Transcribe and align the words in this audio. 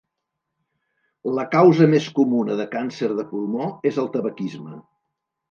La 1.39 1.43
causa 1.55 1.87
més 1.91 2.07
comuna 2.21 2.57
de 2.63 2.67
càncer 2.73 3.11
de 3.21 3.27
pulmó 3.35 3.69
és 3.93 4.01
el 4.07 4.11
tabaquisme. 4.19 4.77